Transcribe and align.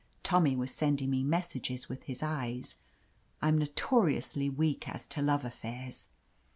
Tommy 0.23 0.55
was 0.55 0.71
sending 0.73 1.11
me 1.11 1.21
messages 1.23 1.87
with 1.87 2.01
his 2.05 2.21
^es. 2.23 2.73
I'm 3.39 3.59
notoriously 3.59 4.49
weak 4.49 4.89
as 4.89 5.05
to 5.05 5.21
love 5.21 5.45
affairs. 5.45 6.07